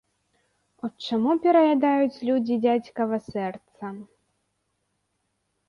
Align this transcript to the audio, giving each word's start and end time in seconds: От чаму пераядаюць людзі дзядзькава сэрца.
От 0.87 0.93
чаму 1.09 1.31
пераядаюць 1.43 2.23
людзі 2.31 2.55
дзядзькава 2.65 3.21
сэрца. 3.29 3.95